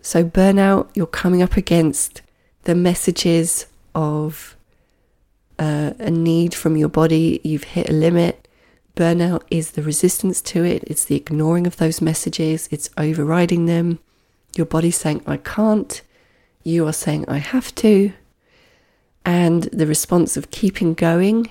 So 0.00 0.24
burnout, 0.24 0.88
you're 0.94 1.06
coming 1.06 1.42
up 1.42 1.56
against 1.56 2.22
the 2.62 2.74
messages 2.74 3.66
of 3.94 4.56
uh, 5.58 5.92
a 5.98 6.10
need 6.10 6.54
from 6.54 6.76
your 6.76 6.88
body. 6.88 7.40
You've 7.42 7.64
hit 7.64 7.88
a 7.88 7.92
limit 7.92 8.47
Burnout 8.98 9.42
is 9.48 9.70
the 9.70 9.82
resistance 9.82 10.42
to 10.42 10.64
it, 10.64 10.82
it's 10.88 11.04
the 11.04 11.14
ignoring 11.14 11.68
of 11.68 11.76
those 11.76 12.02
messages, 12.02 12.68
it's 12.72 12.90
overriding 12.96 13.66
them. 13.66 14.00
Your 14.56 14.66
body's 14.66 14.96
saying, 14.96 15.22
I 15.24 15.36
can't. 15.36 16.02
You 16.64 16.84
are 16.88 16.92
saying, 16.92 17.24
I 17.28 17.36
have 17.36 17.72
to. 17.76 18.12
And 19.24 19.62
the 19.64 19.86
response 19.86 20.36
of 20.36 20.50
keeping 20.50 20.94
going 20.94 21.48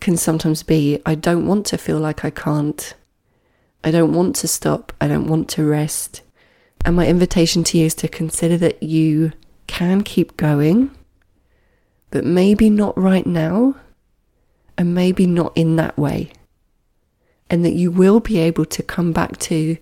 can 0.00 0.16
sometimes 0.16 0.64
be, 0.64 1.00
I 1.06 1.14
don't 1.14 1.46
want 1.46 1.66
to 1.66 1.78
feel 1.78 2.00
like 2.00 2.24
I 2.24 2.30
can't. 2.30 2.94
I 3.84 3.92
don't 3.92 4.12
want 4.12 4.34
to 4.36 4.48
stop. 4.48 4.92
I 5.00 5.06
don't 5.06 5.28
want 5.28 5.48
to 5.50 5.64
rest. 5.64 6.22
And 6.84 6.96
my 6.96 7.06
invitation 7.06 7.62
to 7.62 7.78
you 7.78 7.86
is 7.86 7.94
to 7.94 8.08
consider 8.08 8.56
that 8.56 8.82
you 8.82 9.34
can 9.68 10.02
keep 10.02 10.36
going, 10.36 10.90
but 12.10 12.24
maybe 12.24 12.70
not 12.70 12.98
right 12.98 13.24
now, 13.24 13.76
and 14.76 14.94
maybe 14.94 15.26
not 15.26 15.52
in 15.54 15.76
that 15.76 15.98
way. 15.98 16.32
And 17.50 17.64
that 17.64 17.74
you 17.74 17.90
will 17.90 18.20
be 18.20 18.38
able 18.38 18.64
to 18.66 18.82
come 18.82 19.12
back 19.12 19.38
to 19.38 19.76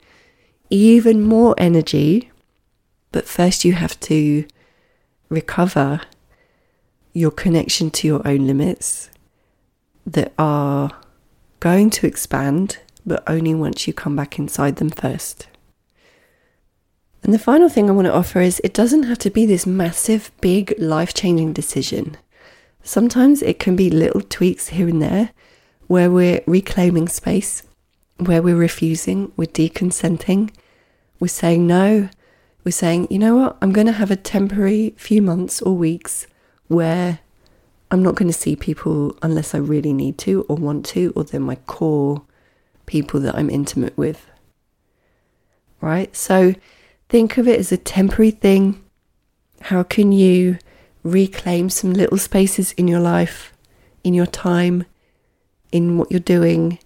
even 0.70 1.22
more 1.22 1.54
energy, 1.58 2.30
but 3.12 3.28
first 3.28 3.64
you 3.64 3.74
have 3.74 3.98
to 4.00 4.44
recover 5.28 6.00
your 7.12 7.30
connection 7.30 7.90
to 7.90 8.06
your 8.06 8.26
own 8.26 8.46
limits 8.46 9.10
that 10.06 10.32
are 10.38 10.90
going 11.60 11.90
to 11.90 12.06
expand, 12.06 12.78
but 13.06 13.22
only 13.26 13.54
once 13.54 13.86
you 13.86 13.92
come 13.92 14.16
back 14.16 14.38
inside 14.38 14.76
them 14.76 14.90
first. 14.90 15.46
And 17.22 17.32
the 17.32 17.38
final 17.38 17.68
thing 17.68 17.88
I 17.88 17.92
want 17.92 18.06
to 18.06 18.14
offer 18.14 18.40
is 18.40 18.60
it 18.64 18.74
doesn't 18.74 19.04
have 19.04 19.18
to 19.18 19.30
be 19.30 19.46
this 19.46 19.66
massive, 19.66 20.32
big, 20.40 20.74
life 20.78 21.14
changing 21.14 21.52
decision. 21.52 22.16
Sometimes 22.82 23.42
it 23.42 23.58
can 23.58 23.76
be 23.76 23.90
little 23.90 24.20
tweaks 24.20 24.68
here 24.68 24.88
and 24.88 25.00
there 25.00 25.30
where 25.86 26.10
we're 26.10 26.42
reclaiming 26.46 27.08
space, 27.08 27.62
where 28.18 28.42
we're 28.42 28.56
refusing, 28.56 29.32
we're 29.36 29.46
deconsenting, 29.46 30.50
we're 31.20 31.28
saying 31.28 31.66
no, 31.66 32.08
we're 32.64 32.72
saying, 32.72 33.08
you 33.10 33.18
know 33.18 33.36
what, 33.36 33.56
I'm 33.60 33.72
going 33.72 33.86
to 33.86 33.92
have 33.92 34.10
a 34.10 34.16
temporary 34.16 34.94
few 34.96 35.22
months 35.22 35.60
or 35.62 35.76
weeks 35.76 36.26
where 36.68 37.20
I'm 37.90 38.02
not 38.02 38.14
going 38.14 38.30
to 38.30 38.38
see 38.38 38.56
people 38.56 39.16
unless 39.22 39.54
I 39.54 39.58
really 39.58 39.92
need 39.92 40.18
to 40.18 40.46
or 40.48 40.56
want 40.56 40.86
to, 40.86 41.12
or 41.14 41.24
they're 41.24 41.40
my 41.40 41.56
core 41.56 42.22
people 42.86 43.20
that 43.20 43.34
I'm 43.34 43.50
intimate 43.50 43.96
with. 43.96 44.28
Right? 45.80 46.14
So 46.16 46.54
think 47.08 47.36
of 47.36 47.46
it 47.46 47.60
as 47.60 47.70
a 47.70 47.76
temporary 47.76 48.30
thing. 48.30 48.82
How 49.60 49.82
can 49.82 50.10
you 50.12 50.58
reclaim 51.02 51.70
some 51.70 51.92
little 51.92 52.18
spaces 52.18 52.72
in 52.72 52.88
your 52.88 53.00
life, 53.00 53.52
in 54.04 54.14
your 54.14 54.26
time, 54.26 54.84
in 55.70 55.98
what 55.98 56.10
you're 56.10 56.20
doing, 56.20 56.78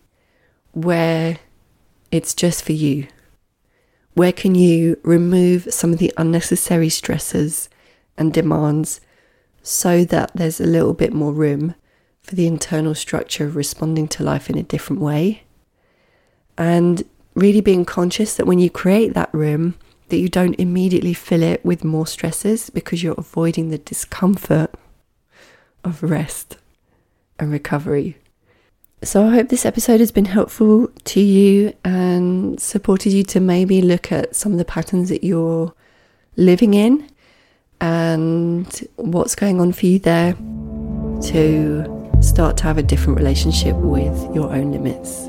where 0.72 1.38
it's 2.10 2.34
just 2.34 2.64
for 2.64 2.72
you? 2.72 3.08
Where 4.14 4.32
can 4.32 4.54
you 4.54 4.98
remove 5.02 5.68
some 5.70 5.92
of 5.92 5.98
the 5.98 6.12
unnecessary 6.16 6.88
stresses 6.88 7.68
and 8.16 8.32
demands 8.32 9.00
so 9.62 10.04
that 10.04 10.30
there's 10.34 10.60
a 10.60 10.66
little 10.66 10.94
bit 10.94 11.12
more 11.12 11.32
room 11.32 11.74
for 12.26 12.34
the 12.34 12.46
internal 12.46 12.94
structure 12.94 13.46
of 13.46 13.54
responding 13.54 14.08
to 14.08 14.24
life 14.24 14.50
in 14.50 14.58
a 14.58 14.62
different 14.62 15.00
way. 15.00 15.44
And 16.58 17.04
really 17.34 17.60
being 17.60 17.84
conscious 17.84 18.36
that 18.36 18.46
when 18.46 18.58
you 18.58 18.68
create 18.68 19.14
that 19.14 19.32
room, 19.32 19.76
that 20.08 20.18
you 20.18 20.28
don't 20.28 20.54
immediately 20.54 21.14
fill 21.14 21.42
it 21.42 21.64
with 21.64 21.84
more 21.84 22.06
stresses 22.06 22.70
because 22.70 23.02
you're 23.02 23.14
avoiding 23.18 23.70
the 23.70 23.78
discomfort 23.78 24.72
of 25.84 26.02
rest 26.02 26.58
and 27.38 27.50
recovery. 27.50 28.16
So, 29.02 29.26
I 29.26 29.30
hope 29.30 29.48
this 29.50 29.66
episode 29.66 30.00
has 30.00 30.10
been 30.10 30.24
helpful 30.24 30.88
to 30.88 31.20
you 31.20 31.74
and 31.84 32.58
supported 32.58 33.12
you 33.12 33.22
to 33.24 33.40
maybe 33.40 33.82
look 33.82 34.10
at 34.10 34.34
some 34.34 34.52
of 34.52 34.58
the 34.58 34.64
patterns 34.64 35.10
that 35.10 35.22
you're 35.22 35.74
living 36.36 36.74
in 36.74 37.08
and 37.80 38.88
what's 38.96 39.34
going 39.34 39.60
on 39.60 39.72
for 39.72 39.86
you 39.86 39.98
there 39.98 40.32
to 41.22 42.18
start 42.20 42.56
to 42.56 42.64
have 42.64 42.78
a 42.78 42.82
different 42.82 43.18
relationship 43.18 43.76
with 43.76 44.16
your 44.34 44.52
own 44.52 44.72
limits. 44.72 45.28